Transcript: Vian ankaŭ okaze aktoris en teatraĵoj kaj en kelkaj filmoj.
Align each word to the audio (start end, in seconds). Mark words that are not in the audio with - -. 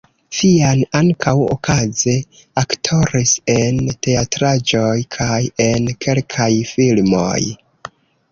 Vian 0.35 0.79
ankaŭ 0.99 1.33
okaze 1.55 2.13
aktoris 2.61 3.35
en 3.55 3.77
teatraĵoj 4.07 4.97
kaj 5.19 5.39
en 5.69 5.93
kelkaj 6.07 6.49
filmoj. 6.73 7.39